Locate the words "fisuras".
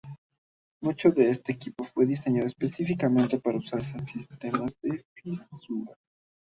5.13-5.95